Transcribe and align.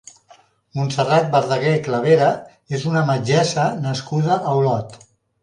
Montserrat 0.77 1.27
Verdaguer 1.35 1.73
Clavera 1.89 2.31
és 2.79 2.87
una 2.93 3.05
metgessa 3.11 3.67
nascuda 3.85 4.41
a 4.41 4.57
Olot. 4.63 4.99